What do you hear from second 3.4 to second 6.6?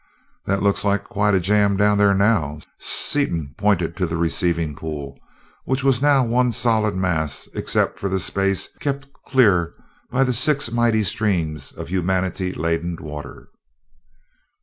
pointed to the receiving pool, which was now one